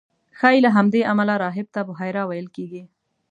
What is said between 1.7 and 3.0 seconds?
ته بحیرا ویل کېږي.